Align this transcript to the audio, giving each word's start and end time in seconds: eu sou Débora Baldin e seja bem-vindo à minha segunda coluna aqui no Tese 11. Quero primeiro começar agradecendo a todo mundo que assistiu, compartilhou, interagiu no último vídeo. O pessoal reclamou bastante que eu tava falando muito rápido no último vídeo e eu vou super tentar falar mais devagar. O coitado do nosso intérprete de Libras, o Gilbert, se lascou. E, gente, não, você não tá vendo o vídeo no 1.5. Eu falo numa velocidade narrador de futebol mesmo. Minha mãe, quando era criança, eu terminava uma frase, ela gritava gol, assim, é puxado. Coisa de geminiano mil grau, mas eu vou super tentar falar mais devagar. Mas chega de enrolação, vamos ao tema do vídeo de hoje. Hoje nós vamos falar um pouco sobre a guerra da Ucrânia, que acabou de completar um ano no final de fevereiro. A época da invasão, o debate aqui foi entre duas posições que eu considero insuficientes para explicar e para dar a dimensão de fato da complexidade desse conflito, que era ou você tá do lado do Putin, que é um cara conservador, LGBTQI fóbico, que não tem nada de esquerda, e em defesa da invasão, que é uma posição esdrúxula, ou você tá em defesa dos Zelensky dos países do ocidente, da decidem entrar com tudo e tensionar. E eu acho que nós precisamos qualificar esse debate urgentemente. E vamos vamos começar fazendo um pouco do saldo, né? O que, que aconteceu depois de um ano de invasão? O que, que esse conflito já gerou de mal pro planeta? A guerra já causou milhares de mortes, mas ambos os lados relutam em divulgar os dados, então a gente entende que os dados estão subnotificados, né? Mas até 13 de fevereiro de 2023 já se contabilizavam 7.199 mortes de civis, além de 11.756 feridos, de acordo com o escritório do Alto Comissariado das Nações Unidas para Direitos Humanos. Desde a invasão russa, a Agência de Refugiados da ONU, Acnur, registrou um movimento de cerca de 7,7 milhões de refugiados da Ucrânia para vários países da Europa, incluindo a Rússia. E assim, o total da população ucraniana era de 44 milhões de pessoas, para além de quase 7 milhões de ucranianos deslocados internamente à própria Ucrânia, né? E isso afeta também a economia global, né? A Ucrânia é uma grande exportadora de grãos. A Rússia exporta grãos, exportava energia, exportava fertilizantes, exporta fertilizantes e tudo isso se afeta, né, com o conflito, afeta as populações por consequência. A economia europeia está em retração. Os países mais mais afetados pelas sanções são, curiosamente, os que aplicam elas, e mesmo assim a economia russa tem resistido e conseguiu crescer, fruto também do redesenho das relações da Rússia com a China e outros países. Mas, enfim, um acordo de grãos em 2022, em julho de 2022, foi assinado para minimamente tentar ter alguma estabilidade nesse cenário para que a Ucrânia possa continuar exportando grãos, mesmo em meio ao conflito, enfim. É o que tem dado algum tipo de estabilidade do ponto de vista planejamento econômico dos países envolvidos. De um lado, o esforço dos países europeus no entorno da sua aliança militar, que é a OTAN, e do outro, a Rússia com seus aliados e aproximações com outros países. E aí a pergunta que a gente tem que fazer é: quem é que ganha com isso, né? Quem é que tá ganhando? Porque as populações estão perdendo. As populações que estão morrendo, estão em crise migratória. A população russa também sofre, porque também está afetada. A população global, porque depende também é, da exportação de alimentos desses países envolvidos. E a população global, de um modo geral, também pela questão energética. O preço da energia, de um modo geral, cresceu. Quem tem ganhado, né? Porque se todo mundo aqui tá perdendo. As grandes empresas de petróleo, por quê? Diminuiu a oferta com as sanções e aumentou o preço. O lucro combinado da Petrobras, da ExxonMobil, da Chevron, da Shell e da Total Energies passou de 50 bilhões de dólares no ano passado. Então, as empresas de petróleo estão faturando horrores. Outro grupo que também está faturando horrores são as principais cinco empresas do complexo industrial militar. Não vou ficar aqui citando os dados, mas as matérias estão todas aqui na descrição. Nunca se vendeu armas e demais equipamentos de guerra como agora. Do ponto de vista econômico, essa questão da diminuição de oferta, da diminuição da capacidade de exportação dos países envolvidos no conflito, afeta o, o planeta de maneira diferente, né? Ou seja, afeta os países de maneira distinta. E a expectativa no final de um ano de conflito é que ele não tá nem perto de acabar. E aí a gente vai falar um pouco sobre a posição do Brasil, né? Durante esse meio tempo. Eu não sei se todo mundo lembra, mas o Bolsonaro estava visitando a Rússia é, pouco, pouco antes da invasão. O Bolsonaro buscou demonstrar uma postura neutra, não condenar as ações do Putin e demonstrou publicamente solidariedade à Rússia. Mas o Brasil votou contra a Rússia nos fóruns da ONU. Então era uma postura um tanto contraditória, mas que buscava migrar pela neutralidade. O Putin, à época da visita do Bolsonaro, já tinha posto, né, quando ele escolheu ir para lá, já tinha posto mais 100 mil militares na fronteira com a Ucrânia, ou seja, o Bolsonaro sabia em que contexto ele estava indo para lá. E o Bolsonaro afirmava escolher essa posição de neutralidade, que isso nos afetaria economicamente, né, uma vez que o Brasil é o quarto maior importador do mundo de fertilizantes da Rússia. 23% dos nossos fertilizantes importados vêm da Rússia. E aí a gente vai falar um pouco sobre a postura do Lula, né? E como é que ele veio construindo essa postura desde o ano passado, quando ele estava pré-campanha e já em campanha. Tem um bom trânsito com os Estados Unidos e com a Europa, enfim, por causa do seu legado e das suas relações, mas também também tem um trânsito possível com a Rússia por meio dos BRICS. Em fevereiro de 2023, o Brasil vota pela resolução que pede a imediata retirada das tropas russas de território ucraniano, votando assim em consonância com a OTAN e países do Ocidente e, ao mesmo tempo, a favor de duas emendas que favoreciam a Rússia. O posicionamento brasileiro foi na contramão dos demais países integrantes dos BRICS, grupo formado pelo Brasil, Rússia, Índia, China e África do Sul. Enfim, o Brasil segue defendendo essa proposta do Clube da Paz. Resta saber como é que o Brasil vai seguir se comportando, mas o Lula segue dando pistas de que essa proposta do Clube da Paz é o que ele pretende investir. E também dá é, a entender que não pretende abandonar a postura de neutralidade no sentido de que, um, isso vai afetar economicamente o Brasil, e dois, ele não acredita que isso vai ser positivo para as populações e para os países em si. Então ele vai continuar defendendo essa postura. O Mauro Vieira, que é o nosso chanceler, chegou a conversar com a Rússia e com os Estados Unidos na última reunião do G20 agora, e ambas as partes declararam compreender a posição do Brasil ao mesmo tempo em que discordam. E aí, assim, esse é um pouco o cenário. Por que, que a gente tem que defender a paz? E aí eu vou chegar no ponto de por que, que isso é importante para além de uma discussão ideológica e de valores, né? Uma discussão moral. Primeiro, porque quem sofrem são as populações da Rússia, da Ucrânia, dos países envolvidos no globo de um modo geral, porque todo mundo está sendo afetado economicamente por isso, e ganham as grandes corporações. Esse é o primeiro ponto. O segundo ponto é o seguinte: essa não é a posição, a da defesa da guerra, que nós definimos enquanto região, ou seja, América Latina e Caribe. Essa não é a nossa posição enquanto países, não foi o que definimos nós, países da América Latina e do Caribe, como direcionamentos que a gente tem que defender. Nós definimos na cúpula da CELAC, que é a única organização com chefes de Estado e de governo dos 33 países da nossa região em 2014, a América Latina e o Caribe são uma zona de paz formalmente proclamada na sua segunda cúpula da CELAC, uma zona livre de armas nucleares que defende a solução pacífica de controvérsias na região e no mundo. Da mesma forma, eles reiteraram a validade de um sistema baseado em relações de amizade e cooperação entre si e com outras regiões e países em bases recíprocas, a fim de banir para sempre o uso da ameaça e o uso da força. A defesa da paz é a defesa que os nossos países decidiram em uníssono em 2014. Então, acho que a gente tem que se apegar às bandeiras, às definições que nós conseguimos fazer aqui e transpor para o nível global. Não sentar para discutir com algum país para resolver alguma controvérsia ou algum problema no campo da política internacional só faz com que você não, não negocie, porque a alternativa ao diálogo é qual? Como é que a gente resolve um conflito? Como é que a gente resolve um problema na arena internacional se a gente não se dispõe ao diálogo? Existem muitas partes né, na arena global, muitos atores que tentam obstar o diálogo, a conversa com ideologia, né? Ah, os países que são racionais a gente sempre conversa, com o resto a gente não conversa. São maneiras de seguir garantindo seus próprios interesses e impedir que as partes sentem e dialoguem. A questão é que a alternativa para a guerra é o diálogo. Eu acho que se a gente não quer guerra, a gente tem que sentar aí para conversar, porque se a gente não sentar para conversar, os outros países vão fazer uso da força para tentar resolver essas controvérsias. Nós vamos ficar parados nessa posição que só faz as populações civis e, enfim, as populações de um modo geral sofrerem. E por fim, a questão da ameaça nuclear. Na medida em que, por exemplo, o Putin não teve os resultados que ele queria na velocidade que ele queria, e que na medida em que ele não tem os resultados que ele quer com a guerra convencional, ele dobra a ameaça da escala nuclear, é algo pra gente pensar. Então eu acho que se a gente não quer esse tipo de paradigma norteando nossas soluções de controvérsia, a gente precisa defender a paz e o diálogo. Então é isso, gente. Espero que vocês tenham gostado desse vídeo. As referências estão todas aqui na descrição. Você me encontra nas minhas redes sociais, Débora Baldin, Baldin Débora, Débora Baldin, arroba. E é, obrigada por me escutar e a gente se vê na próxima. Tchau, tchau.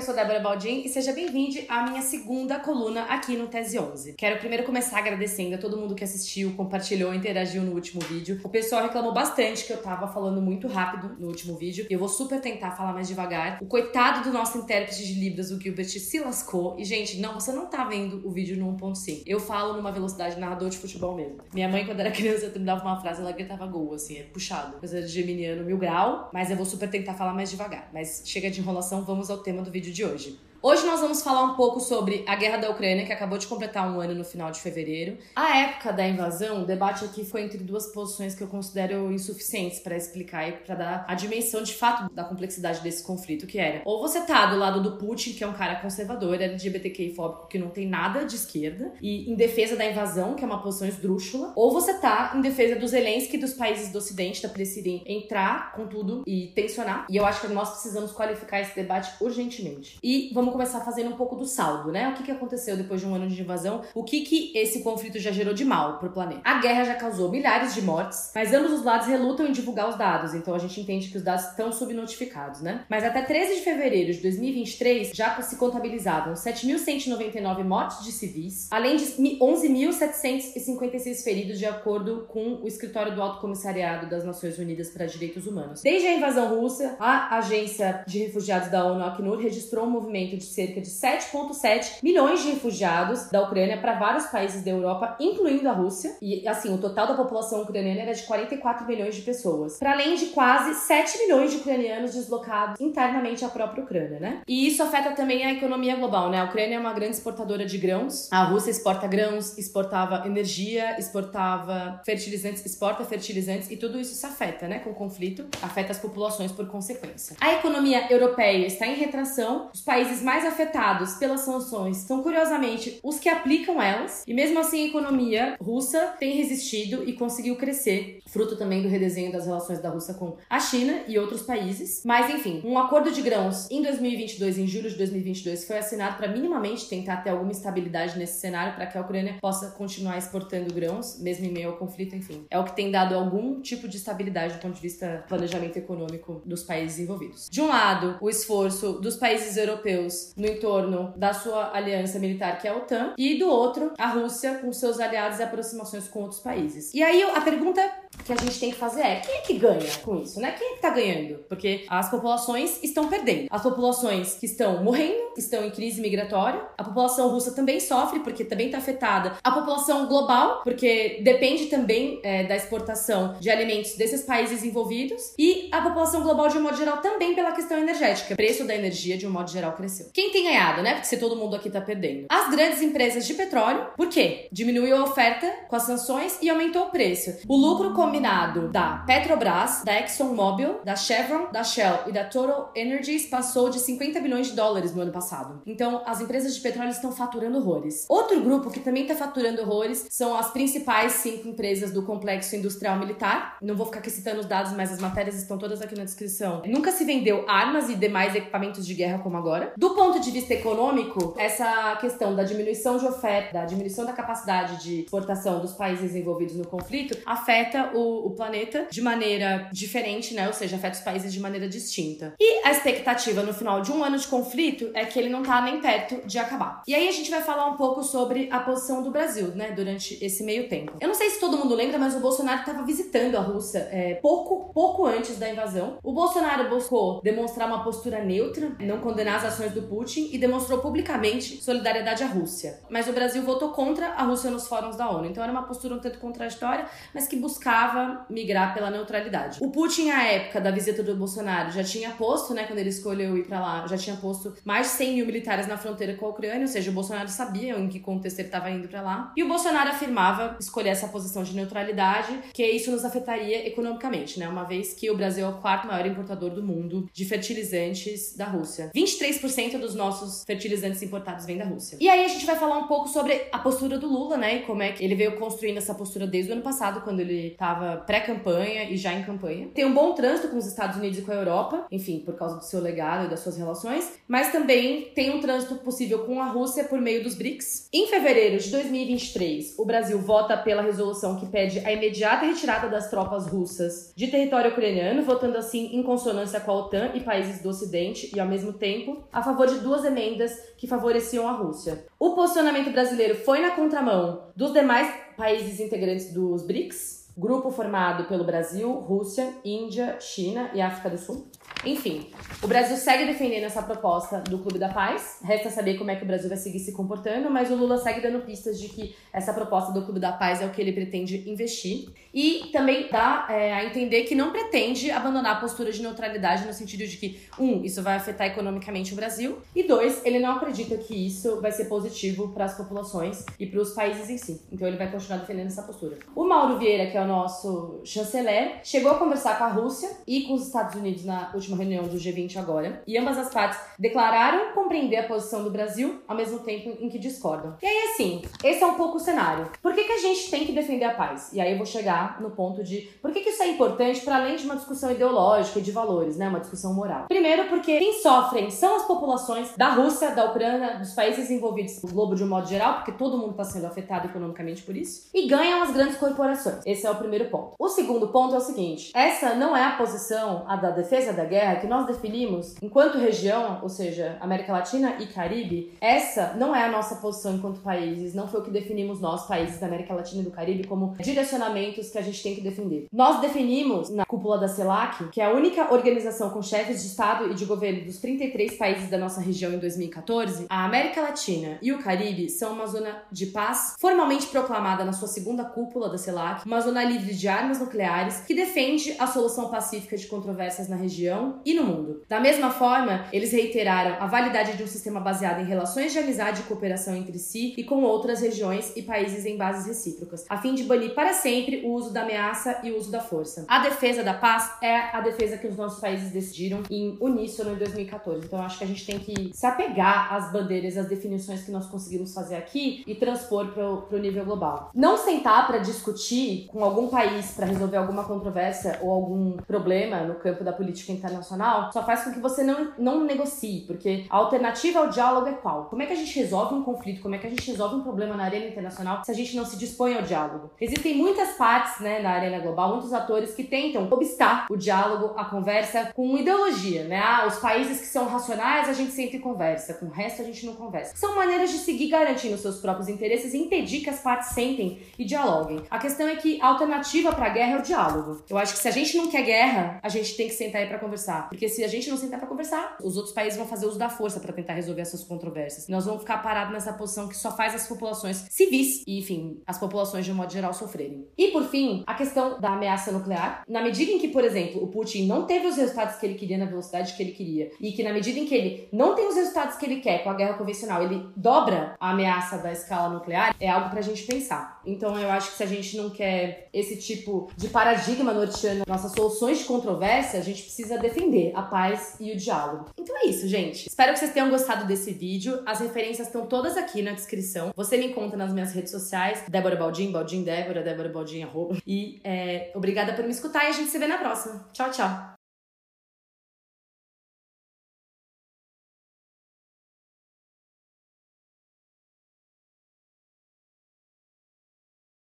eu 0.00 0.04
sou 0.04 0.14
Débora 0.14 0.40
Baldin 0.40 0.80
e 0.82 0.88
seja 0.88 1.12
bem-vindo 1.12 1.58
à 1.68 1.82
minha 1.82 2.00
segunda 2.00 2.58
coluna 2.58 3.02
aqui 3.02 3.36
no 3.36 3.48
Tese 3.48 3.78
11. 3.78 4.14
Quero 4.14 4.38
primeiro 4.38 4.64
começar 4.64 4.98
agradecendo 4.98 5.56
a 5.56 5.58
todo 5.58 5.76
mundo 5.76 5.94
que 5.94 6.02
assistiu, 6.02 6.54
compartilhou, 6.54 7.12
interagiu 7.12 7.60
no 7.62 7.72
último 7.72 8.00
vídeo. 8.00 8.40
O 8.42 8.48
pessoal 8.48 8.82
reclamou 8.82 9.12
bastante 9.12 9.62
que 9.66 9.70
eu 9.70 9.76
tava 9.76 10.08
falando 10.08 10.40
muito 10.40 10.66
rápido 10.68 11.16
no 11.18 11.26
último 11.26 11.54
vídeo 11.54 11.86
e 11.90 11.92
eu 11.92 11.98
vou 11.98 12.08
super 12.08 12.40
tentar 12.40 12.70
falar 12.70 12.94
mais 12.94 13.08
devagar. 13.08 13.58
O 13.60 13.66
coitado 13.66 14.24
do 14.24 14.32
nosso 14.32 14.56
intérprete 14.56 15.06
de 15.06 15.20
Libras, 15.20 15.50
o 15.50 15.60
Gilbert, 15.60 15.84
se 15.84 16.18
lascou. 16.18 16.76
E, 16.78 16.84
gente, 16.84 17.18
não, 17.18 17.34
você 17.34 17.52
não 17.52 17.66
tá 17.66 17.84
vendo 17.84 18.26
o 18.26 18.30
vídeo 18.30 18.56
no 18.56 18.74
1.5. 18.78 19.24
Eu 19.26 19.38
falo 19.38 19.74
numa 19.74 19.92
velocidade 19.92 20.40
narrador 20.40 20.70
de 20.70 20.78
futebol 20.78 21.14
mesmo. 21.14 21.40
Minha 21.52 21.68
mãe, 21.68 21.84
quando 21.84 22.00
era 22.00 22.10
criança, 22.10 22.46
eu 22.46 22.52
terminava 22.52 22.82
uma 22.82 22.98
frase, 22.98 23.20
ela 23.20 23.32
gritava 23.32 23.66
gol, 23.66 23.92
assim, 23.92 24.16
é 24.16 24.22
puxado. 24.22 24.78
Coisa 24.78 25.02
de 25.02 25.08
geminiano 25.08 25.62
mil 25.62 25.76
grau, 25.76 26.30
mas 26.32 26.50
eu 26.50 26.56
vou 26.56 26.64
super 26.64 26.88
tentar 26.88 27.12
falar 27.12 27.34
mais 27.34 27.50
devagar. 27.50 27.90
Mas 27.92 28.22
chega 28.24 28.50
de 28.50 28.60
enrolação, 28.60 29.04
vamos 29.04 29.28
ao 29.28 29.38
tema 29.38 29.60
do 29.60 29.70
vídeo 29.70 29.89
de 29.92 30.04
hoje. 30.04 30.38
Hoje 30.62 30.84
nós 30.84 31.00
vamos 31.00 31.22
falar 31.22 31.42
um 31.42 31.54
pouco 31.54 31.80
sobre 31.80 32.22
a 32.26 32.36
guerra 32.36 32.58
da 32.58 32.68
Ucrânia, 32.68 33.06
que 33.06 33.12
acabou 33.14 33.38
de 33.38 33.46
completar 33.46 33.90
um 33.90 33.98
ano 33.98 34.14
no 34.14 34.24
final 34.24 34.50
de 34.50 34.60
fevereiro. 34.60 35.16
A 35.34 35.56
época 35.56 35.90
da 35.90 36.06
invasão, 36.06 36.62
o 36.62 36.66
debate 36.66 37.02
aqui 37.02 37.24
foi 37.24 37.44
entre 37.44 37.56
duas 37.64 37.86
posições 37.86 38.34
que 38.34 38.42
eu 38.42 38.46
considero 38.46 39.10
insuficientes 39.10 39.80
para 39.80 39.96
explicar 39.96 40.46
e 40.46 40.52
para 40.52 40.74
dar 40.74 41.04
a 41.08 41.14
dimensão 41.14 41.62
de 41.62 41.72
fato 41.72 42.12
da 42.12 42.24
complexidade 42.24 42.82
desse 42.82 43.02
conflito, 43.02 43.46
que 43.46 43.58
era 43.58 43.80
ou 43.86 44.02
você 44.02 44.20
tá 44.20 44.44
do 44.46 44.58
lado 44.58 44.82
do 44.82 44.98
Putin, 44.98 45.32
que 45.32 45.42
é 45.42 45.46
um 45.46 45.54
cara 45.54 45.76
conservador, 45.76 46.38
LGBTQI 46.38 47.14
fóbico, 47.14 47.48
que 47.48 47.58
não 47.58 47.70
tem 47.70 47.88
nada 47.88 48.26
de 48.26 48.36
esquerda, 48.36 48.92
e 49.00 49.32
em 49.32 49.36
defesa 49.36 49.76
da 49.76 49.86
invasão, 49.86 50.34
que 50.34 50.44
é 50.44 50.46
uma 50.46 50.62
posição 50.62 50.86
esdrúxula, 50.86 51.54
ou 51.56 51.72
você 51.72 51.94
tá 51.94 52.34
em 52.36 52.42
defesa 52.42 52.76
dos 52.76 52.90
Zelensky 52.90 53.38
dos 53.38 53.54
países 53.54 53.90
do 53.90 53.96
ocidente, 53.96 54.42
da 54.42 54.50
decidem 54.50 55.02
entrar 55.06 55.72
com 55.72 55.86
tudo 55.86 56.22
e 56.26 56.48
tensionar. 56.48 57.06
E 57.08 57.16
eu 57.16 57.24
acho 57.24 57.40
que 57.40 57.48
nós 57.48 57.70
precisamos 57.70 58.12
qualificar 58.12 58.60
esse 58.60 58.74
debate 58.76 59.10
urgentemente. 59.24 59.98
E 60.02 60.30
vamos 60.34 60.49
vamos 60.50 60.52
começar 60.52 60.80
fazendo 60.80 61.10
um 61.10 61.16
pouco 61.16 61.36
do 61.36 61.46
saldo, 61.46 61.92
né? 61.92 62.08
O 62.08 62.14
que, 62.14 62.24
que 62.24 62.30
aconteceu 62.30 62.76
depois 62.76 63.00
de 63.00 63.06
um 63.06 63.14
ano 63.14 63.26
de 63.28 63.40
invasão? 63.40 63.82
O 63.94 64.02
que, 64.02 64.22
que 64.22 64.50
esse 64.56 64.82
conflito 64.82 65.18
já 65.18 65.30
gerou 65.30 65.54
de 65.54 65.64
mal 65.64 65.98
pro 65.98 66.10
planeta? 66.10 66.40
A 66.44 66.60
guerra 66.60 66.84
já 66.84 66.96
causou 66.96 67.30
milhares 67.30 67.72
de 67.74 67.80
mortes, 67.82 68.32
mas 68.34 68.52
ambos 68.52 68.72
os 68.72 68.84
lados 68.84 69.06
relutam 69.06 69.46
em 69.46 69.52
divulgar 69.52 69.88
os 69.88 69.96
dados, 69.96 70.34
então 70.34 70.52
a 70.54 70.58
gente 70.58 70.80
entende 70.80 71.06
que 71.08 71.16
os 71.16 71.22
dados 71.22 71.44
estão 71.46 71.70
subnotificados, 71.72 72.60
né? 72.60 72.84
Mas 72.88 73.04
até 73.04 73.22
13 73.22 73.54
de 73.56 73.60
fevereiro 73.60 74.12
de 74.12 74.20
2023 74.20 75.12
já 75.14 75.40
se 75.42 75.56
contabilizavam 75.56 76.34
7.199 76.34 77.64
mortes 77.64 78.04
de 78.04 78.12
civis, 78.12 78.68
além 78.70 78.96
de 78.96 79.04
11.756 79.04 81.22
feridos, 81.22 81.58
de 81.58 81.66
acordo 81.66 82.26
com 82.28 82.60
o 82.62 82.66
escritório 82.66 83.14
do 83.14 83.22
Alto 83.22 83.40
Comissariado 83.40 84.08
das 84.08 84.24
Nações 84.24 84.58
Unidas 84.58 84.88
para 84.90 85.06
Direitos 85.06 85.46
Humanos. 85.46 85.82
Desde 85.82 86.08
a 86.08 86.16
invasão 86.16 86.58
russa, 86.58 86.96
a 86.98 87.36
Agência 87.38 88.02
de 88.06 88.20
Refugiados 88.20 88.70
da 88.70 88.82
ONU, 88.84 89.04
Acnur, 89.04 89.38
registrou 89.38 89.86
um 89.86 89.90
movimento 89.90 90.36
de 90.40 90.46
cerca 90.46 90.80
de 90.80 90.88
7,7 90.88 92.02
milhões 92.02 92.42
de 92.42 92.50
refugiados 92.50 93.30
da 93.30 93.42
Ucrânia 93.42 93.78
para 93.80 93.98
vários 93.98 94.26
países 94.26 94.64
da 94.64 94.70
Europa, 94.70 95.16
incluindo 95.20 95.68
a 95.68 95.72
Rússia. 95.72 96.16
E 96.20 96.46
assim, 96.48 96.74
o 96.74 96.78
total 96.78 97.06
da 97.06 97.14
população 97.14 97.62
ucraniana 97.62 98.00
era 98.00 98.14
de 98.14 98.22
44 98.22 98.86
milhões 98.86 99.14
de 99.14 99.22
pessoas, 99.22 99.78
para 99.78 99.92
além 99.92 100.16
de 100.16 100.26
quase 100.26 100.74
7 100.74 101.18
milhões 101.18 101.52
de 101.52 101.58
ucranianos 101.58 102.14
deslocados 102.14 102.80
internamente 102.80 103.44
à 103.44 103.48
própria 103.48 103.84
Ucrânia, 103.84 104.18
né? 104.18 104.40
E 104.48 104.66
isso 104.66 104.82
afeta 104.82 105.12
também 105.12 105.44
a 105.44 105.52
economia 105.52 105.96
global, 105.96 106.30
né? 106.30 106.40
A 106.40 106.44
Ucrânia 106.44 106.76
é 106.76 106.78
uma 106.78 106.92
grande 106.92 107.16
exportadora 107.16 107.64
de 107.64 107.78
grãos. 107.78 108.28
A 108.32 108.44
Rússia 108.44 108.70
exporta 108.70 109.06
grãos, 109.06 109.56
exportava 109.58 110.26
energia, 110.26 110.98
exportava 110.98 112.00
fertilizantes, 112.04 112.64
exporta 112.64 113.04
fertilizantes 113.04 113.70
e 113.70 113.76
tudo 113.76 113.98
isso 113.98 114.14
se 114.14 114.26
afeta, 114.26 114.68
né, 114.68 114.78
com 114.78 114.90
o 114.90 114.94
conflito, 114.94 115.46
afeta 115.62 115.92
as 115.92 115.98
populações 115.98 116.52
por 116.52 116.66
consequência. 116.68 117.36
A 117.40 117.54
economia 117.54 118.06
europeia 118.10 118.66
está 118.66 118.86
em 118.86 118.94
retração. 118.94 119.68
Os 119.72 119.80
países 119.80 120.22
mais 120.22 120.29
mais 120.30 120.46
afetados 120.46 121.14
pelas 121.14 121.40
sanções 121.40 121.96
são, 121.96 122.22
curiosamente, 122.22 123.00
os 123.02 123.18
que 123.18 123.28
aplicam 123.28 123.82
elas, 123.82 124.22
e 124.28 124.32
mesmo 124.32 124.60
assim 124.60 124.84
a 124.84 124.86
economia 124.86 125.56
russa 125.60 126.14
tem 126.20 126.36
resistido 126.36 127.02
e 127.04 127.14
conseguiu 127.14 127.56
crescer, 127.56 128.20
fruto 128.28 128.54
também 128.54 128.80
do 128.80 128.88
redesenho 128.88 129.32
das 129.32 129.46
relações 129.46 129.82
da 129.82 129.90
Rússia 129.90 130.14
com 130.14 130.36
a 130.48 130.60
China 130.60 131.02
e 131.08 131.18
outros 131.18 131.42
países. 131.42 132.02
Mas, 132.04 132.32
enfim, 132.32 132.62
um 132.64 132.78
acordo 132.78 133.10
de 133.10 133.20
grãos 133.22 133.68
em 133.72 133.82
2022, 133.82 134.58
em 134.58 134.68
julho 134.68 134.88
de 134.88 134.96
2022, 134.98 135.66
foi 135.66 135.78
assinado 135.78 136.16
para 136.16 136.28
minimamente 136.28 136.88
tentar 136.88 137.16
ter 137.24 137.30
alguma 137.30 137.50
estabilidade 137.50 138.16
nesse 138.16 138.38
cenário 138.38 138.76
para 138.76 138.86
que 138.86 138.96
a 138.96 139.00
Ucrânia 139.00 139.38
possa 139.40 139.72
continuar 139.72 140.16
exportando 140.16 140.72
grãos, 140.72 141.18
mesmo 141.18 141.44
em 141.44 141.50
meio 141.50 141.70
ao 141.70 141.76
conflito, 141.76 142.14
enfim. 142.14 142.46
É 142.48 142.56
o 142.56 142.62
que 142.62 142.76
tem 142.76 142.88
dado 142.92 143.16
algum 143.16 143.60
tipo 143.60 143.88
de 143.88 143.96
estabilidade 143.96 144.54
do 144.54 144.60
ponto 144.60 144.76
de 144.76 144.80
vista 144.80 145.24
planejamento 145.26 145.76
econômico 145.76 146.40
dos 146.46 146.62
países 146.62 147.00
envolvidos. 147.00 147.48
De 147.50 147.60
um 147.60 147.66
lado, 147.66 148.16
o 148.20 148.30
esforço 148.30 148.92
dos 149.00 149.16
países 149.16 149.56
europeus 149.56 150.19
no 150.36 150.46
entorno 150.46 151.12
da 151.16 151.32
sua 151.32 151.74
aliança 151.74 152.18
militar, 152.18 152.58
que 152.58 152.66
é 152.66 152.70
a 152.70 152.76
OTAN, 152.76 153.14
e 153.16 153.38
do 153.38 153.48
outro, 153.48 153.92
a 153.98 154.08
Rússia 154.08 154.58
com 154.58 154.72
seus 154.72 155.00
aliados 155.00 155.38
e 155.38 155.42
aproximações 155.42 156.08
com 156.08 156.20
outros 156.20 156.40
países. 156.40 156.92
E 156.94 157.02
aí 157.02 157.22
a 157.22 157.40
pergunta 157.40 157.80
que 158.24 158.32
a 158.32 158.36
gente 158.36 158.58
tem 158.58 158.70
que 158.70 158.76
fazer 158.76 159.02
é: 159.02 159.16
quem 159.20 159.34
é 159.36 159.40
que 159.40 159.54
ganha 159.54 159.90
com 160.02 160.20
isso, 160.20 160.40
né? 160.40 160.52
Quem 160.52 160.72
é 160.72 160.74
que 160.76 160.82
tá 160.82 160.90
ganhando? 160.90 161.38
Porque 161.48 161.84
as 161.88 162.10
populações 162.10 162.82
estão 162.82 163.08
perdendo. 163.08 163.48
As 163.50 163.62
populações 163.62 164.34
que 164.34 164.46
estão 164.46 164.82
morrendo, 164.82 165.19
estão 165.36 165.64
em 165.64 165.70
crise 165.70 166.00
migratória. 166.00 166.60
A 166.76 166.84
população 166.84 167.28
russa 167.28 167.52
também 167.52 167.80
sofre, 167.80 168.20
porque 168.20 168.44
também 168.44 168.66
está 168.66 168.78
afetada. 168.78 169.36
A 169.42 169.50
população 169.50 170.06
global, 170.06 170.62
porque 170.62 171.20
depende 171.22 171.66
também 171.66 172.20
é, 172.22 172.44
da 172.44 172.56
exportação 172.56 173.36
de 173.40 173.50
alimentos 173.50 173.94
desses 173.94 174.22
países 174.22 174.64
envolvidos. 174.64 175.34
E 175.38 175.68
a 175.72 175.80
população 175.80 176.22
global, 176.22 176.48
de 176.48 176.58
um 176.58 176.62
modo 176.62 176.76
geral, 176.76 176.98
também 176.98 177.34
pela 177.34 177.52
questão 177.52 177.78
energética. 177.78 178.34
O 178.34 178.36
preço 178.36 178.64
da 178.64 178.74
energia, 178.74 179.16
de 179.16 179.26
um 179.26 179.30
modo 179.30 179.50
geral, 179.50 179.72
cresceu. 179.72 180.10
Quem 180.12 180.30
tem 180.30 180.44
ganhado, 180.44 180.82
né? 180.82 180.94
Porque 180.94 181.06
se 181.06 181.16
todo 181.16 181.36
mundo 181.36 181.56
aqui 181.56 181.70
tá 181.70 181.80
perdendo. 181.80 182.26
As 182.28 182.50
grandes 182.50 182.82
empresas 182.82 183.26
de 183.26 183.34
petróleo, 183.34 183.86
por 183.96 184.08
quê? 184.08 184.48
Diminuiu 184.52 184.96
a 184.96 185.04
oferta 185.04 185.46
com 185.68 185.76
as 185.76 185.84
sanções 185.84 186.38
e 186.42 186.50
aumentou 186.50 186.84
o 186.84 186.90
preço. 186.90 187.38
O 187.48 187.56
lucro 187.56 187.92
combinado 187.94 188.68
da 188.68 189.04
Petrobras, 189.06 189.82
da 189.84 189.98
ExxonMobil, 190.00 190.80
da 190.84 190.96
Chevron, 190.96 191.50
da 191.52 191.64
Shell 191.64 192.00
e 192.06 192.12
da 192.12 192.24
Total 192.24 192.72
Energies 192.74 193.26
passou 193.26 193.70
de 193.70 193.78
50 193.78 194.20
bilhões 194.20 194.48
de 194.48 194.54
dólares 194.54 194.94
no 194.94 195.02
ano 195.02 195.12
passado. 195.12 195.19
Então, 195.66 196.02
as 196.06 196.20
empresas 196.20 196.54
de 196.54 196.60
petróleo 196.60 196.90
estão 196.90 197.12
faturando 197.12 197.58
horrores. 197.58 198.06
Outro 198.08 198.40
grupo 198.40 198.70
que 198.70 198.80
também 198.80 199.02
está 199.02 199.14
faturando 199.14 199.62
horrores 199.62 200.06
são 200.10 200.36
as 200.36 200.50
principais 200.50 201.12
cinco 201.12 201.48
empresas 201.48 201.92
do 201.92 202.02
complexo 202.02 202.56
industrial 202.56 202.98
militar. 202.98 203.56
Não 203.62 203.76
vou 203.76 203.86
ficar 203.86 204.00
aqui 204.00 204.10
citando 204.10 204.40
os 204.40 204.46
dados, 204.46 204.72
mas 204.72 204.92
as 204.92 205.00
matérias 205.00 205.36
estão 205.36 205.58
todas 205.58 205.80
aqui 205.82 205.96
na 205.96 206.04
descrição. 206.04 206.62
Nunca 206.66 206.92
se 206.92 207.04
vendeu 207.04 207.44
armas 207.48 207.88
e 207.88 207.94
demais 207.94 208.34
equipamentos 208.34 208.86
de 208.86 208.94
guerra 208.94 209.18
como 209.18 209.36
agora. 209.36 209.72
Do 209.76 209.90
ponto 209.94 210.20
de 210.20 210.30
vista 210.30 210.54
econômico, 210.54 211.34
essa 211.38 211.96
questão 212.00 212.34
da 212.34 212.42
diminuição 212.42 212.96
de 212.98 213.06
oferta, 213.06 213.52
da 213.54 213.64
diminuição 213.64 214.04
da 214.04 214.12
capacidade 214.12 214.82
de 214.82 215.02
exportação 215.02 215.60
dos 215.60 215.72
países 215.72 216.14
envolvidos 216.14 216.56
no 216.56 216.66
conflito, 216.66 217.16
afeta 217.26 217.90
o, 217.94 218.26
o 218.26 218.30
planeta 218.30 218.86
de 218.90 219.02
maneira 219.02 219.68
diferente, 219.72 220.34
né? 220.34 220.46
Ou 220.46 220.52
seja, 220.52 220.76
afeta 220.76 220.98
os 220.98 221.04
países 221.04 221.32
de 221.32 221.40
maneira 221.40 221.68
distinta. 221.68 222.34
E 222.38 222.66
a 222.66 222.70
expectativa 222.70 223.42
no 223.42 223.52
final 223.52 223.80
de 223.80 223.92
um 223.92 224.02
ano 224.02 224.18
de 224.18 224.26
conflito 224.26 224.90
é 224.94 225.04
que 225.10 225.18
ele 225.18 225.28
não 225.28 225.42
tá 225.42 225.60
nem 225.60 225.80
perto 225.80 226.26
de 226.26 226.38
acabar. 226.38 226.82
E 226.86 226.94
aí 226.94 227.08
a 227.08 227.12
gente 227.12 227.30
vai 227.30 227.42
falar 227.42 227.66
um 227.66 227.76
pouco 227.76 228.02
sobre 228.02 228.48
a 228.50 228.60
posição 228.60 229.02
do 229.02 229.10
Brasil, 229.10 229.48
né? 229.48 229.72
Durante 229.72 230.22
esse 230.24 230.42
meio 230.44 230.68
tempo. 230.68 230.92
Eu 231.00 231.08
não 231.08 231.14
sei 231.14 231.30
se 231.30 231.40
todo 231.40 231.58
mundo 231.58 231.74
lembra, 231.74 231.98
mas 231.98 232.14
o 232.14 232.20
Bolsonaro 232.20 232.60
estava 232.60 232.82
visitando 232.84 233.36
a 233.36 233.40
Rússia 233.40 233.88
é, 233.90 234.14
pouco, 234.14 234.72
pouco 234.72 235.06
antes 235.06 235.38
da 235.38 235.50
invasão. 235.50 235.98
O 236.02 236.12
Bolsonaro 236.12 236.68
buscou 236.70 237.20
demonstrar 237.22 237.68
uma 237.68 237.82
postura 237.82 238.24
neutra, 238.24 238.76
não 238.80 239.00
condenar 239.00 239.36
as 239.36 239.44
ações 239.44 239.72
do 239.72 239.82
Putin 239.82 240.30
e 240.32 240.38
demonstrou 240.38 240.78
publicamente 240.78 241.62
solidariedade 241.62 242.22
à 242.22 242.26
Rússia. 242.26 242.80
Mas 242.88 243.08
o 243.08 243.12
Brasil 243.12 243.42
votou 243.42 243.70
contra 243.70 244.08
a 244.10 244.22
Rússia 244.22 244.50
nos 244.50 244.68
fóruns 244.68 244.96
da 244.96 245.10
ONU. 245.10 245.26
Então 245.26 245.42
era 245.42 245.52
uma 245.52 245.64
postura 245.64 245.94
um 245.94 245.98
tanto 245.98 246.18
contraditória, 246.18 246.86
mas 247.14 247.26
que 247.26 247.36
buscava 247.36 248.24
migrar 248.30 248.74
pela 248.74 248.90
neutralidade. 248.90 249.58
O 249.62 249.70
Putin, 249.70 250.10
à 250.10 250.22
época 250.24 250.60
da 250.60 250.70
visita 250.70 251.02
do 251.02 251.16
Bolsonaro, 251.16 251.70
já 251.70 251.82
tinha 251.82 252.10
posto, 252.10 252.54
né, 252.54 252.64
quando 252.64 252.78
ele 252.78 252.90
escolheu 252.90 253.36
ir 253.36 253.46
para 253.46 253.60
lá, 253.60 253.86
já 253.86 253.96
tinha 253.96 254.16
posto 254.16 254.54
mais 254.64 254.88
100 255.00 255.14
mil 255.14 255.24
militares 255.24 255.66
na 255.66 255.78
fronteira 255.78 256.14
com 256.14 256.26
a 256.26 256.28
Ucrânia, 256.28 256.60
ou 256.60 256.68
seja, 256.68 256.90
o 256.90 256.94
Bolsonaro 256.94 257.28
sabia 257.30 257.78
em 257.78 257.88
que 257.88 257.98
contexto 257.98 258.38
ele 258.38 258.48
estava 258.48 258.70
indo 258.70 258.86
para 258.86 259.00
lá. 259.00 259.32
E 259.34 259.42
o 259.42 259.48
Bolsonaro 259.48 259.88
afirmava 259.88 260.58
escolher 260.60 260.90
essa 260.90 261.08
posição 261.08 261.42
de 261.42 261.56
neutralidade, 261.56 262.38
que 262.52 262.62
isso 262.62 262.90
nos 262.90 263.02
afetaria 263.02 263.66
economicamente, 263.66 264.38
né, 264.38 264.46
uma 264.46 264.64
vez 264.64 264.92
que 264.92 265.10
o 265.10 265.16
Brasil 265.16 265.46
é 265.46 265.48
o 265.48 265.54
quarto 265.54 265.86
maior 265.86 266.04
importador 266.04 266.50
do 266.50 266.62
mundo 266.62 267.08
de 267.14 267.24
fertilizantes 267.24 268.36
da 268.36 268.44
Rússia. 268.44 268.90
23% 268.94 269.78
dos 269.78 269.94
nossos 269.94 270.44
fertilizantes 270.44 271.02
importados 271.02 271.46
vêm 271.46 271.56
da 271.56 271.64
Rússia. 271.64 271.96
E 271.98 272.06
aí 272.06 272.22
a 272.22 272.28
gente 272.28 272.44
vai 272.44 272.56
falar 272.56 272.76
um 272.76 272.86
pouco 272.86 273.08
sobre 273.08 273.48
a 273.50 273.58
postura 273.58 273.98
do 273.98 274.06
Lula, 274.06 274.36
né? 274.36 274.56
E 274.56 274.62
como 274.64 274.82
é 274.82 274.92
que 274.92 275.02
ele 275.02 275.14
veio 275.14 275.38
construindo 275.38 275.78
essa 275.78 275.94
postura 275.94 276.26
desde 276.26 276.50
o 276.50 276.54
ano 276.54 276.62
passado, 276.62 277.00
quando 277.00 277.20
ele 277.20 277.52
estava 277.52 277.96
pré-campanha 277.98 278.84
e 278.90 278.98
já 278.98 279.14
em 279.14 279.22
campanha. 279.22 279.68
Tem 279.72 279.86
um 279.86 279.94
bom 279.94 280.12
trânsito 280.12 280.48
com 280.48 280.58
os 280.58 280.66
Estados 280.66 280.98
Unidos 280.98 281.18
e 281.18 281.22
com 281.22 281.32
a 281.32 281.36
Europa, 281.36 281.86
enfim, 281.90 282.20
por 282.20 282.36
causa 282.36 282.56
do 282.56 282.64
seu 282.64 282.82
legado 282.82 283.24
e 283.24 283.30
das 283.30 283.40
suas 283.40 283.56
relações, 283.56 284.12
mas 284.28 284.52
também 284.52 284.89
também 284.90 285.10
tem 285.14 285.30
um 285.30 285.40
trânsito 285.40 285.76
possível 285.76 286.20
com 286.20 286.40
a 286.40 286.46
Rússia 286.46 286.84
por 286.84 287.00
meio 287.00 287.22
dos 287.22 287.34
BRICS. 287.34 287.88
Em 287.92 288.08
fevereiro 288.08 288.58
de 288.58 288.70
2023, 288.70 289.78
o 289.78 289.84
Brasil 289.84 290.18
vota 290.18 290.56
pela 290.56 290.82
resolução 290.82 291.38
que 291.38 291.46
pede 291.46 291.78
a 291.80 291.92
imediata 291.92 292.46
retirada 292.46 292.88
das 292.88 293.08
tropas 293.08 293.46
russas 293.46 294.12
de 294.16 294.26
território 294.28 294.72
ucraniano, 294.72 295.22
votando 295.22 295.56
assim 295.56 295.90
em 295.94 296.02
consonância 296.02 296.60
com 296.60 296.70
a 296.70 296.74
OTAN 296.74 297.12
e 297.14 297.20
países 297.20 297.62
do 297.62 297.68
Ocidente 297.68 298.30
e, 298.34 298.40
ao 298.40 298.48
mesmo 298.48 298.72
tempo, 298.72 299.22
a 299.32 299.42
favor 299.42 299.66
de 299.66 299.78
duas 299.78 300.04
emendas 300.04 300.52
que 300.76 300.86
favoreciam 300.86 301.46
a 301.46 301.52
Rússia. 301.52 302.04
O 302.18 302.34
posicionamento 302.34 302.90
brasileiro 302.90 303.36
foi 303.36 303.60
na 303.60 303.70
contramão 303.70 304.44
dos 304.56 304.72
demais 304.72 305.12
países 305.36 305.78
integrantes 305.78 306.32
dos 306.32 306.66
BRICS, 306.66 307.20
grupo 307.36 307.70
formado 307.70 308.24
pelo 308.24 308.44
Brasil, 308.44 308.92
Rússia, 308.92 309.54
Índia, 309.64 310.18
China 310.20 310.70
e 310.74 310.80
África 310.80 311.10
do 311.10 311.18
Sul. 311.18 311.46
Enfim, 311.84 312.30
o 312.62 312.66
Brasil 312.66 312.96
segue 312.96 313.24
defendendo 313.24 313.64
essa 313.64 313.82
proposta 313.82 314.40
do 314.40 314.58
Clube 314.58 314.78
da 314.78 314.90
Paz. 314.90 315.38
Resta 315.42 315.70
saber 315.70 315.96
como 315.96 316.10
é 316.10 316.16
que 316.16 316.22
o 316.22 316.26
Brasil 316.26 316.48
vai 316.48 316.58
seguir 316.58 316.78
se 316.78 316.92
comportando, 316.92 317.50
mas 317.50 317.70
o 317.70 317.74
Lula 317.74 317.96
segue 317.96 318.20
dando 318.20 318.44
pistas 318.44 318.78
de 318.78 318.88
que 318.88 319.16
essa 319.32 319.52
proposta 319.54 319.90
do 319.92 320.02
Clube 320.02 320.20
da 320.20 320.32
Paz 320.32 320.60
é 320.60 320.66
o 320.66 320.70
que 320.70 320.80
ele 320.80 320.92
pretende 320.92 321.48
investir. 321.48 322.10
E 322.34 322.68
também 322.70 323.08
dá 323.10 323.46
é, 323.48 323.72
a 323.72 323.84
entender 323.84 324.24
que 324.24 324.34
não 324.34 324.52
pretende 324.52 325.10
abandonar 325.10 325.56
a 325.56 325.60
postura 325.60 325.90
de 325.90 326.02
neutralidade 326.02 326.66
no 326.66 326.72
sentido 326.72 327.06
de 327.06 327.16
que, 327.16 327.40
um, 327.58 327.82
isso 327.82 328.02
vai 328.02 328.16
afetar 328.16 328.46
economicamente 328.46 329.12
o 329.12 329.16
Brasil, 329.16 329.58
e 329.74 329.82
dois, 329.82 330.24
ele 330.24 330.38
não 330.38 330.56
acredita 330.56 330.96
que 330.98 331.14
isso 331.14 331.60
vai 331.60 331.72
ser 331.72 331.86
positivo 331.86 332.48
para 332.48 332.66
as 332.66 332.76
populações 332.76 333.44
e 333.58 333.66
para 333.66 333.80
os 333.80 333.94
países 333.94 334.28
em 334.28 334.36
si. 334.36 334.60
Então 334.70 334.86
ele 334.86 334.96
vai 334.96 335.10
continuar 335.10 335.38
defendendo 335.38 335.68
essa 335.68 335.82
postura. 335.82 336.18
O 336.36 336.44
Mauro 336.44 336.78
Vieira, 336.78 337.10
que 337.10 337.16
é 337.16 337.22
o 337.22 337.26
nosso 337.26 338.00
chanceler, 338.04 338.80
chegou 338.84 339.12
a 339.12 339.18
conversar 339.18 339.56
com 339.56 339.64
a 339.64 339.68
Rússia 339.68 340.10
e 340.26 340.42
com 340.42 340.54
os 340.54 340.66
Estados 340.66 340.94
Unidos 340.94 341.24
na 341.24 341.46
última 341.60 341.76
reunião 341.76 342.08
do 342.08 342.16
G20 342.16 342.56
agora, 342.56 343.02
e 343.06 343.16
ambas 343.16 343.38
as 343.38 343.52
partes 343.52 343.78
declararam 343.98 344.72
compreender 344.72 345.16
a 345.16 345.28
posição 345.28 345.62
do 345.62 345.70
Brasil 345.70 346.22
ao 346.26 346.36
mesmo 346.36 346.60
tempo 346.60 346.96
em 347.00 347.08
que 347.08 347.18
discordam. 347.18 347.76
E 347.82 347.86
aí, 347.86 348.10
assim, 348.10 348.42
esse 348.64 348.82
é 348.82 348.86
um 348.86 348.94
pouco 348.94 349.18
o 349.18 349.20
cenário. 349.20 349.70
Por 349.82 349.94
que, 349.94 350.04
que 350.04 350.12
a 350.12 350.18
gente 350.18 350.50
tem 350.50 350.64
que 350.64 350.72
defender 350.72 351.04
a 351.04 351.14
paz? 351.14 351.52
E 351.52 351.60
aí 351.60 351.72
eu 351.72 351.76
vou 351.76 351.86
chegar 351.86 352.40
no 352.40 352.50
ponto 352.50 352.82
de 352.82 353.02
por 353.20 353.32
que, 353.32 353.40
que 353.40 353.52
isso 353.60 353.62
é 353.62 353.68
importante 353.68 354.20
para 354.22 354.36
além 354.36 354.56
de 354.56 354.64
uma 354.64 354.76
discussão 354.76 355.10
ideológica 355.10 355.78
e 355.78 355.82
de 355.82 355.92
valores, 355.92 356.36
né? 356.38 356.48
Uma 356.48 356.60
discussão 356.60 356.94
moral. 356.94 357.26
Primeiro, 357.28 357.68
porque 357.68 357.98
quem 357.98 358.14
sofrem 358.14 358.70
são 358.70 358.96
as 358.96 359.04
populações 359.04 359.76
da 359.76 359.90
Rússia, 359.90 360.30
da 360.30 360.46
Ucrânia, 360.46 360.98
dos 360.98 361.12
países 361.12 361.50
envolvidos 361.50 362.02
no 362.02 362.10
globo 362.10 362.34
de 362.34 362.42
um 362.42 362.48
modo 362.48 362.66
geral, 362.66 362.94
porque 362.94 363.12
todo 363.12 363.36
mundo 363.36 363.50
está 363.50 363.64
sendo 363.64 363.86
afetado 363.86 364.28
economicamente 364.28 364.82
por 364.82 364.96
isso, 364.96 365.28
e 365.34 365.46
ganham 365.46 365.82
as 365.82 365.90
grandes 365.90 366.16
corporações. 366.16 366.80
Esse 366.86 367.06
é 367.06 367.10
o 367.10 367.16
primeiro 367.16 367.50
ponto. 367.50 367.74
O 367.78 367.88
segundo 367.88 368.28
ponto 368.28 368.54
é 368.54 368.58
o 368.58 368.62
seguinte: 368.62 369.10
essa 369.14 369.54
não 369.54 369.76
é 369.76 369.84
a 369.84 369.96
posição, 369.96 370.64
a 370.66 370.76
da 370.76 370.90
defesa 370.90 371.32
da 371.32 371.44
guerra, 371.44 371.76
que 371.76 371.86
nós 371.86 372.06
definimos 372.06 372.76
enquanto 372.80 373.18
região, 373.18 373.80
ou 373.82 373.90
seja, 373.90 374.38
América 374.40 374.72
Latina 374.72 375.16
e 375.20 375.26
Caribe. 375.26 375.92
Essa 376.00 376.54
não 376.56 376.74
é 376.74 376.84
a 376.84 376.90
nossa 376.90 377.16
posição 377.16 377.56
enquanto 377.56 377.80
países, 377.80 378.34
não 378.34 378.48
foi 378.48 378.60
o 378.60 378.64
que 378.64 378.70
definimos 378.70 379.20
nós, 379.20 379.46
países 379.46 379.78
da 379.78 379.86
América 379.86 380.14
Latina 380.14 380.40
e 380.40 380.44
do 380.44 380.50
Caribe, 380.50 380.86
como 380.86 381.14
direcionamentos 381.20 382.08
que 382.08 382.18
a 382.18 382.22
gente 382.22 382.42
tem 382.42 382.54
que 382.54 382.62
defender. 382.62 383.06
Nós 383.12 383.40
definimos 383.50 384.10
na 384.10 384.24
cúpula 384.24 384.58
da 384.58 384.68
CELAC, 384.68 385.28
que 385.30 385.40
é 385.40 385.44
a 385.44 385.52
única 385.52 385.92
organização 385.92 386.50
com 386.50 386.62
chefes 386.62 387.02
de 387.02 387.08
Estado 387.08 387.50
e 387.50 387.54
de 387.54 387.64
governo 387.64 388.04
dos 388.04 388.18
33 388.18 388.76
países 388.76 389.10
da 389.10 389.18
nossa 389.18 389.40
região 389.40 389.72
em 389.72 389.78
2014, 389.78 390.66
a 390.68 390.84
América 390.84 391.20
Latina 391.20 391.78
e 391.82 391.92
o 391.92 391.98
Caribe 391.98 392.48
são 392.48 392.72
uma 392.72 392.86
zona 392.86 393.22
de 393.30 393.46
paz 393.46 393.96
formalmente 393.98 394.46
proclamada 394.46 395.04
na 395.04 395.12
sua 395.12 395.26
segunda 395.26 395.64
cúpula 395.64 396.08
da 396.08 396.16
CELAC, 396.16 396.64
uma 396.64 396.80
zona 396.80 397.02
livre 397.02 397.34
de 397.34 397.48
armas 397.48 397.80
nucleares 397.80 398.40
que 398.46 398.54
defende 398.54 399.16
a 399.18 399.26
solução 399.26 399.68
pacífica 399.68 400.16
de 400.16 400.26
controvérsias 400.28 400.88
na 400.88 400.96
região 400.96 401.60
e 401.64 401.74
no 401.74 401.82
mundo. 401.84 402.22
Da 402.28 402.38
mesma 402.38 402.70
forma, 402.70 403.26
eles 403.32 403.50
reiteraram 403.50 404.16
a 404.20 404.26
validade 404.26 404.76
de 404.76 404.84
um 404.84 404.86
sistema 404.86 405.18
baseado 405.18 405.60
em 405.60 405.64
relações 405.64 406.12
de 406.12 406.18
amizade 406.20 406.60
e 406.60 406.64
cooperação 406.64 407.16
entre 407.16 407.38
si 407.38 407.74
e 407.76 407.82
com 407.82 408.02
outras 408.02 408.40
regiões 408.40 408.92
e 408.94 409.02
países 409.02 409.44
em 409.44 409.56
bases 409.56 409.86
recíprocas, 409.86 410.44
a 410.48 410.58
fim 410.58 410.74
de 410.74 410.84
banir 410.84 411.14
para 411.14 411.32
sempre 411.32 411.84
o 411.84 411.90
uso 411.92 412.12
da 412.12 412.22
ameaça 412.22 412.80
e 412.84 412.92
o 412.92 412.96
uso 412.96 413.10
da 413.10 413.20
força. 413.20 413.39
A 413.68 413.80
defesa 413.80 414.22
da 414.22 414.34
paz 414.34 414.76
é 414.82 414.96
a 415.16 415.20
defesa 415.20 415.56
que 415.56 415.66
os 415.66 415.76
nossos 415.76 416.00
países 416.00 416.32
decidiram 416.32 416.82
em 416.90 417.16
uníssono 417.20 417.72
em 417.72 417.76
2014. 417.76 418.46
Então, 418.46 418.60
acho 418.60 418.78
que 418.78 418.84
a 418.84 418.86
gente 418.86 419.06
tem 419.06 419.18
que 419.18 419.50
se 419.52 419.66
apegar 419.66 420.32
às 420.34 420.52
bandeiras, 420.52 420.96
às 420.96 421.08
definições 421.08 421.62
que 421.62 421.70
nós 421.70 421.86
conseguimos 421.86 422.34
fazer 422.34 422.56
aqui 422.56 423.02
e 423.06 423.14
transpor 423.14 423.68
para 423.68 424.16
o 424.16 424.18
nível 424.18 424.44
global. 424.44 424.90
Não 424.94 425.16
sentar 425.16 425.66
para 425.66 425.78
discutir 425.78 426.66
com 426.68 426.84
algum 426.84 427.08
país 427.08 427.52
para 427.52 427.66
resolver 427.66 427.96
alguma 427.96 428.24
controvérsia 428.24 428.98
ou 429.02 429.10
algum 429.10 429.56
problema 429.58 430.20
no 430.20 430.34
campo 430.36 430.64
da 430.64 430.72
política 430.72 431.12
internacional 431.12 431.92
só 431.92 432.04
faz 432.04 432.24
com 432.24 432.32
que 432.32 432.40
você 432.40 432.62
não, 432.62 432.92
não 432.98 433.24
negocie, 433.24 433.84
porque 433.86 434.26
a 434.28 434.36
alternativa 434.36 435.00
ao 435.00 435.08
diálogo 435.08 435.48
é 435.48 435.52
qual? 435.52 435.86
Como 435.86 436.02
é 436.02 436.06
que 436.06 436.12
a 436.12 436.16
gente 436.16 436.38
resolve 436.38 436.74
um 436.74 436.82
conflito? 436.82 437.22
Como 437.22 437.34
é 437.34 437.38
que 437.38 437.46
a 437.46 437.50
gente 437.50 437.70
resolve 437.70 437.96
um 437.96 438.02
problema 438.02 438.36
na 438.36 438.44
arena 438.44 438.66
internacional 438.66 439.24
se 439.24 439.30
a 439.30 439.34
gente 439.34 439.56
não 439.56 439.64
se 439.64 439.76
dispõe 439.76 440.14
ao 440.14 440.22
diálogo? 440.22 440.70
Existem 440.80 441.16
muitas 441.16 441.50
partes 441.56 442.00
né, 442.00 442.20
na 442.20 442.30
arena 442.30 442.58
global, 442.58 442.90
muitos 442.90 443.12
atores 443.12 443.29
que 443.54 443.64
tentam 443.64 444.08
obstar 444.10 444.66
o 444.68 444.76
diálogo, 444.76 445.34
a 445.36 445.44
conversa 445.44 446.12
com 446.14 446.36
ideologia, 446.36 447.04
né? 447.04 447.18
Ah, 447.18 447.46
os 447.46 447.56
países 447.56 448.00
que 448.00 448.06
são 448.06 448.26
racionais 448.26 448.88
a 448.88 448.92
gente 448.92 449.12
sempre 449.12 449.38
conversa, 449.38 449.94
com 449.94 450.06
o 450.06 450.10
resto 450.10 450.42
a 450.42 450.44
gente 450.44 450.66
não 450.66 450.74
conversa. 450.74 451.16
São 451.16 451.34
maneiras 451.34 451.70
de 451.70 451.78
seguir 451.78 452.08
garantindo 452.08 452.58
seus 452.58 452.78
próprios 452.78 453.08
interesses 453.08 453.54
e 453.54 453.58
impedir 453.58 454.00
que 454.00 454.10
as 454.10 454.20
partes 454.20 454.50
sentem 454.50 454.98
e 455.18 455.24
dialoguem. 455.24 455.82
A 455.90 455.98
questão 455.98 456.26
é 456.26 456.36
que 456.36 456.60
a 456.60 456.66
alternativa 456.66 457.32
para 457.32 457.46
a 457.46 457.50
guerra 457.50 457.76
é 457.76 457.78
o 457.78 457.82
diálogo. 457.82 458.42
Eu 458.48 458.58
acho 458.58 458.74
que 458.74 458.78
se 458.80 458.88
a 458.88 458.90
gente 458.90 459.16
não 459.16 459.28
quer 459.28 459.42
guerra, 459.42 460.00
a 460.02 460.08
gente 460.08 460.36
tem 460.36 460.48
que 460.48 460.54
sentar 460.54 460.82
aí 460.82 460.88
para 460.88 460.98
conversar, 460.98 461.48
porque 461.48 461.68
se 461.68 461.84
a 461.84 461.88
gente 461.88 462.10
não 462.10 462.16
sentar 462.16 462.38
para 462.38 462.48
conversar, 462.48 462.96
os 463.02 463.16
outros 463.16 463.34
países 463.34 463.58
vão 463.58 463.66
fazer 463.66 463.86
uso 463.86 463.98
da 463.98 464.08
força 464.08 464.40
para 464.40 464.52
tentar 464.52 464.74
resolver 464.74 465.02
essas 465.02 465.24
controvérsias. 465.24 465.88
Nós 465.88 466.04
vamos 466.04 466.20
ficar 466.20 466.38
parados 466.38 466.72
nessa 466.72 466.92
posição 466.92 467.28
que 467.28 467.36
só 467.36 467.56
faz 467.56 467.74
as 467.74 467.86
populações 467.86 468.46
civis 468.50 469.02
e, 469.06 469.18
enfim, 469.18 469.60
as 469.66 469.78
populações 469.78 470.24
de 470.24 470.32
um 470.32 470.34
modo 470.34 470.52
geral 470.52 470.72
sofrerem. 470.72 471.26
E 471.36 471.48
por 471.48 471.64
fim, 471.64 472.02
a 472.06 472.14
questão 472.14 472.60
da 472.60 472.70
ameaça 472.70 473.12
nuclear. 473.20 473.62
Na 473.68 473.82
medida 473.82 474.10
em 474.10 474.18
que, 474.18 474.28
por 474.28 474.44
exemplo, 474.44 474.82
o 474.82 474.88
Putin 474.88 475.26
não 475.26 475.46
teve 475.46 475.66
os 475.66 475.76
resultados 475.76 476.16
que 476.16 476.26
ele 476.26 476.34
queria 476.34 476.58
na 476.58 476.66
velocidade 476.66 477.14
que 477.14 477.22
ele 477.22 477.32
queria, 477.32 477.70
e 477.80 477.92
que 477.92 478.02
na 478.02 478.12
medida 478.12 478.38
em 478.38 478.46
que 478.46 478.54
ele 478.54 478.88
não 478.92 479.14
tem 479.14 479.28
os 479.28 479.34
resultados 479.34 479.76
que 479.76 479.86
ele 479.86 480.00
quer 480.00 480.22
com 480.22 480.30
a 480.30 480.34
guerra 480.34 480.54
convencional, 480.54 481.02
ele 481.02 481.26
dobra 481.36 481.96
a 482.00 482.10
ameaça 482.10 482.58
da 482.58 482.72
escala 482.72 483.14
nuclear, 483.14 483.54
é 483.60 483.68
algo 483.68 483.90
pra 483.90 484.00
gente 484.00 484.24
pensar. 484.24 484.80
Então 484.84 485.18
eu 485.18 485.30
acho 485.30 485.50
que 485.50 485.56
se 485.56 485.62
a 485.62 485.66
gente 485.66 485.96
não 485.96 486.10
quer 486.10 486.68
esse 486.72 486.96
tipo 486.96 487.50
de 487.56 487.68
paradigma 487.68 488.32
norteando 488.32 488.84
nossas 488.86 489.12
soluções 489.12 489.58
de 489.58 489.64
controvérsia, 489.64 490.38
a 490.38 490.42
gente 490.42 490.62
precisa 490.62 490.98
defender 490.98 491.52
a 491.54 491.62
paz 491.62 492.16
e 492.20 492.32
o 492.32 492.36
diálogo. 492.36 492.86
Então 492.98 493.16
é 493.18 493.26
isso, 493.26 493.46
gente. 493.46 493.88
Espero 493.88 494.12
que 494.12 494.18
vocês 494.18 494.32
tenham 494.32 494.50
gostado 494.50 494.86
desse 494.86 495.12
vídeo. 495.12 495.62
As 495.66 495.80
referências 495.80 496.26
estão 496.26 496.46
todas 496.46 496.76
aqui 496.76 497.02
na 497.02 497.12
descrição. 497.12 497.72
Você 497.76 497.96
me 497.96 498.06
encontra 498.06 498.36
nas 498.36 498.52
minhas 498.52 498.72
redes 498.72 498.90
sociais, 498.90 499.44
Débora 499.48 499.76
Baldin, 499.76 500.10
Baldin 500.10 500.42
Débora, 500.42 500.82
Débora 500.82 501.08
Baldin, 501.08 501.42
arroba. 501.42 501.76
E 501.86 502.20
é, 502.24 502.70
obrigada 503.10 503.16
por 503.16 503.24
me 503.24 503.30
escutar 503.32 503.64
e 503.64 503.68
a 503.68 503.72
gente 503.72 503.90
se 503.90 503.98
vê 503.98 504.06
na 504.06 504.18
próxima. 504.18 504.68
Tchau, 504.72 504.90
tchau. 504.90 505.39